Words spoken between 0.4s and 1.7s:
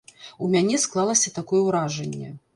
У мяне склалася такое